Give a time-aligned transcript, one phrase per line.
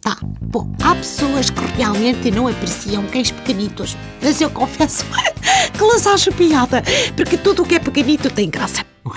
[0.00, 5.04] Tá, bom, há pessoas que realmente não apreciam cães pequenitos, mas eu confesso
[5.72, 6.82] que las acho piada,
[7.14, 8.84] porque tudo o que é pequenito tem graça.
[9.04, 9.10] O?
[9.10, 9.14] O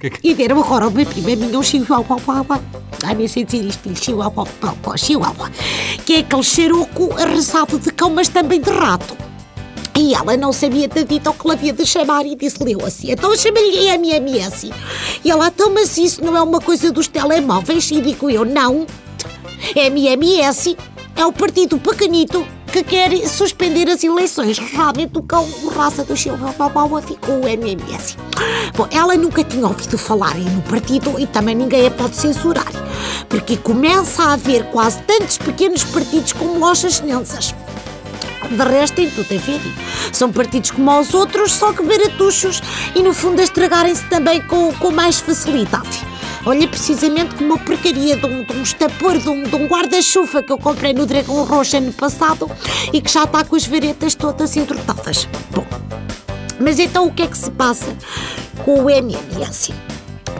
[0.00, 0.26] é que...
[0.26, 2.60] E deram agora uma prima minha um chihuahua.
[3.02, 4.46] Ai, nem sei dizer isto, chihuahua,
[4.96, 5.50] chihuahua.
[6.06, 9.16] Que é aquele xeroco arrasado de cão, mas também de rato.
[9.98, 13.10] E ela não sabia da dita o que lhe havia de chamar e disse-lhe assim,
[13.10, 14.70] então chama-lhe MMS.
[15.22, 17.90] E ela, então, mas isso não é uma coisa dos telemóveis?
[17.90, 18.86] E digo eu, não.
[19.74, 20.76] MMS
[21.14, 24.58] é o partido pequenito que quer suspender as eleições.
[24.58, 28.16] Realmente o cão, raça do Chihuahua ficou o MMS.
[28.74, 32.72] Bom, ela nunca tinha ouvido falar no partido e também ninguém a pode censurar,
[33.28, 37.54] porque começa a haver quase tantos pequenos partidos como lojas chinesas.
[38.50, 39.60] De resto, tem tudo a ver.
[40.12, 42.60] São partidos como os outros, só que baratuchos
[42.94, 46.11] e, no fundo, a estragarem-se também com, com mais facilidade.
[46.44, 50.50] Olha, precisamente como uma porcaria de um, de um estapor, de um, um guarda-chuva que
[50.50, 52.50] eu comprei no Dragão Roxo ano passado
[52.92, 55.28] e que já está com as varetas todas entortadas.
[55.52, 55.64] Bom,
[56.58, 57.96] mas então o que é que se passa
[58.64, 59.72] com o MMS?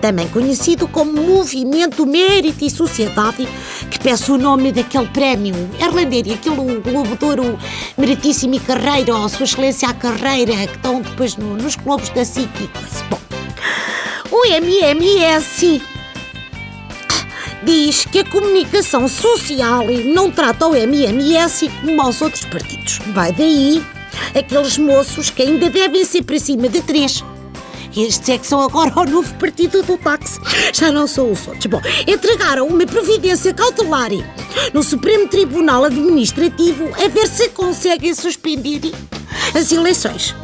[0.00, 3.48] Também conhecido como Movimento Mérito e Sociedade,
[3.90, 7.58] que peço o nome daquele prémio Erlandeiro, aquele Globo de Ouro
[7.96, 12.24] Meritíssimo e Carreira, ou Sua Excelência à Carreira, que estão depois no, nos Globos da
[12.24, 13.04] SIC e coisa.
[13.10, 13.27] Bom,
[14.50, 15.82] MMS
[17.62, 22.98] diz que a comunicação social não trata o MMS como aos outros partidos.
[23.12, 23.84] Vai daí
[24.34, 27.22] aqueles moços que ainda devem ser para cima de três.
[27.94, 30.40] Estes é que são agora o novo partido do táxi.
[30.72, 31.66] Já não são os outros.
[31.66, 34.10] Bom, entregaram uma providência cautelar
[34.72, 38.92] no Supremo Tribunal Administrativo a ver se conseguem suspender
[39.54, 40.34] as eleições.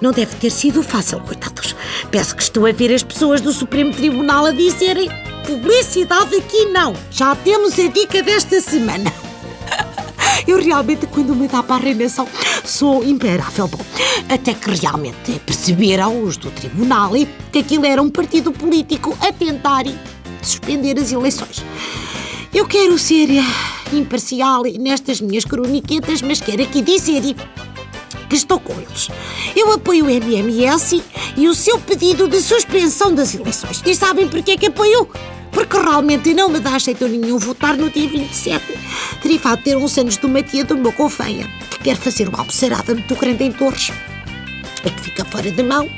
[0.00, 1.74] Não deve ter sido fácil, coitados.
[2.10, 5.08] Peço que estou a ver as pessoas do Supremo Tribunal a dizerem
[5.46, 6.94] publicidade aqui não.
[7.10, 9.12] Já temos a dica desta semana.
[10.46, 12.26] Eu realmente, quando me dá para a reeleição,
[12.64, 13.68] sou imparável.
[13.68, 13.80] Bom,
[14.28, 17.12] até que realmente perceberam os do tribunal
[17.52, 19.84] que aquilo era um partido político a tentar
[20.42, 21.64] suspender as eleições.
[22.52, 23.28] Eu quero ser
[23.92, 27.36] imparcial nestas minhas croniquetas, mas quero aqui dizer
[28.28, 29.08] que estou com eles.
[29.56, 31.02] Eu apoio o MMS
[31.36, 33.82] e o seu pedido de suspensão das eleições.
[33.84, 35.08] E sabem porquê que apoio?
[35.50, 38.64] Porque realmente não me dá jeito nenhum votar no dia 27.
[39.22, 42.40] Teria de ter uns anos de uma tia do meu confeia, que quer fazer uma
[42.40, 43.90] almoçarada muito grande em Torres
[44.84, 45.88] é que fica fora de mão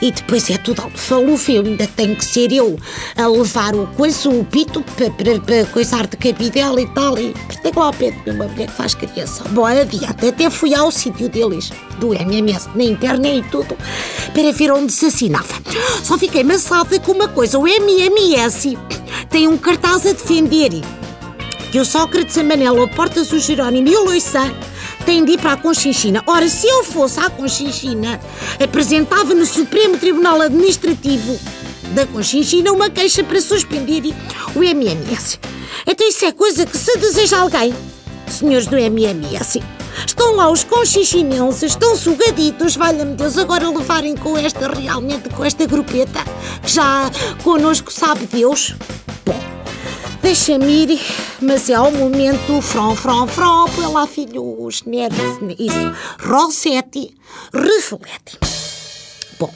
[0.00, 1.52] e depois é tudo alfalufa.
[1.52, 2.78] Eu ainda tenho que ser eu
[3.16, 7.18] a levar o coiso, o pito, para, coisar de cabidela e tal.
[7.18, 9.44] E tem lá ao pé de uma mulher que faz criança.
[9.50, 13.76] Bom, adiante, até fui ao sítio deles, do MMS, na internet e tudo,
[14.32, 15.54] para ver onde se assinava.
[16.02, 18.78] Só fiquei maçada com uma coisa: o MMS
[19.30, 20.70] tem um cartaz a defender
[21.70, 24.50] que o Sócrates, a Manela, o Portas, o Jerónimo e o Loiçã
[25.08, 26.22] têm de ir para a Conchinchina.
[26.26, 28.20] Ora, se eu fosse à Conchinchina,
[28.62, 31.40] apresentava no Supremo Tribunal Administrativo
[31.94, 34.02] da Conchinchina uma queixa para suspender
[34.54, 35.40] o MMS.
[35.86, 37.74] Então isso é coisa que se deseja alguém,
[38.26, 39.62] senhores do MMS.
[40.06, 45.64] Estão lá os conchinchineses, estão sugaditos, valha-me Deus, agora levarem com esta, realmente, com esta
[45.64, 46.22] grupeta,
[46.66, 47.10] já
[47.42, 48.74] connosco sabe Deus.
[50.22, 51.00] Deixa-me ir,
[51.40, 57.14] mas é o momento fron, fron, fron, põe lá filhos, netos, isso, Rossetti,
[57.52, 58.38] reflete.
[59.38, 59.54] Bom,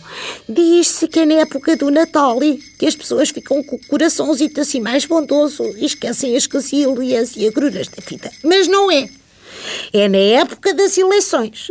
[0.48, 2.38] diz-se que é na época do Natal
[2.78, 7.48] que as pessoas ficam com o coraçãozinho assim mais bondoso e esquecem as casilhas e
[7.48, 8.30] agruras da vida.
[8.44, 9.08] Mas não é.
[9.92, 11.68] É na época das eleições.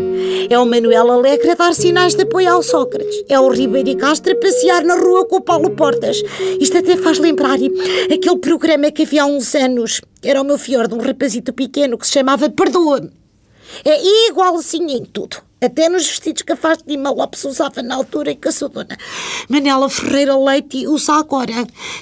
[0.49, 3.23] É o Manuel Alegre a dar sinais de apoio ao Sócrates.
[3.29, 6.21] É o Ribeiro Castro a passear na rua com o Paulo Portas.
[6.59, 7.57] Isto até faz lembrar
[8.13, 10.01] aquele programa que havia há uns anos.
[10.23, 13.20] Era o meu fior de um rapazito pequeno que se chamava Perdoa-me.
[13.85, 15.37] É igualzinho em tudo.
[15.63, 18.51] Até nos vestidos que a Faz de Lima Lopes usava na altura e que a
[18.51, 18.97] sua dona
[19.47, 21.53] Manela Ferreira Leite usa agora.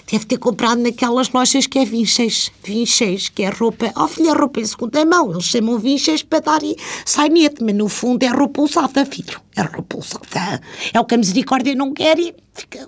[0.09, 2.51] Deve ter comprado naquelas lojas que é vinches.
[2.63, 3.91] Vinches, que é roupa.
[3.97, 5.31] Oh, filha, roupa em segunda mão.
[5.31, 6.61] Eles chamam vinches para dar
[7.05, 9.41] sainete, mas no fundo é roupa usada, filho.
[9.57, 10.61] É roupa usada.
[10.93, 12.87] É o que a misericórdia não quer e fica.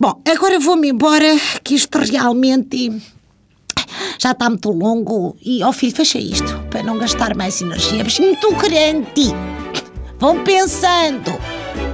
[0.00, 2.90] Bom agora vou-me embora, que isto realmente
[4.18, 8.02] já está muito longo e, ó oh filho, fecha isto para não gastar mais energia.
[8.02, 9.34] Mas muito grande.
[10.18, 11.38] Vão pensando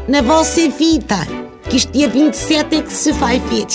[0.09, 1.27] na vossa vida,
[1.69, 3.67] que este dia 27 é que se vai ver.